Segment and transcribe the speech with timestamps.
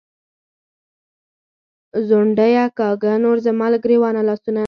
[2.07, 4.59] “ځونډیه”کاږه نور زما له ګرېوانه لاسونه